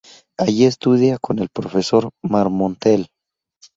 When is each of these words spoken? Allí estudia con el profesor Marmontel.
Allí 0.35 0.63
estudia 0.65 1.19
con 1.19 1.37
el 1.37 1.49
profesor 1.49 2.09
Marmontel. 2.23 3.07